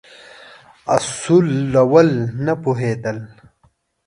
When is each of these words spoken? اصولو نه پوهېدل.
اصولو 0.95 2.01
نه 2.45 2.53
پوهېدل. 2.61 3.17